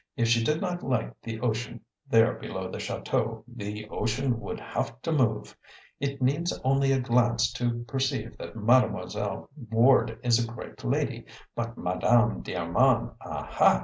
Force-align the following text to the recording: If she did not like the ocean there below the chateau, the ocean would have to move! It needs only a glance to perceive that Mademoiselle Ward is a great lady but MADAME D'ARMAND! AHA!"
If 0.17 0.29
she 0.29 0.43
did 0.43 0.59
not 0.61 0.81
like 0.81 1.21
the 1.21 1.39
ocean 1.41 1.81
there 2.09 2.33
below 2.33 2.71
the 2.71 2.79
chateau, 2.79 3.43
the 3.47 3.87
ocean 3.89 4.39
would 4.39 4.59
have 4.59 4.99
to 5.03 5.11
move! 5.11 5.55
It 5.99 6.19
needs 6.23 6.59
only 6.63 6.91
a 6.91 6.99
glance 6.99 7.53
to 7.53 7.83
perceive 7.83 8.35
that 8.39 8.55
Mademoiselle 8.55 9.47
Ward 9.69 10.19
is 10.23 10.43
a 10.43 10.51
great 10.51 10.83
lady 10.83 11.25
but 11.55 11.77
MADAME 11.77 12.41
D'ARMAND! 12.41 13.11
AHA!" 13.23 13.79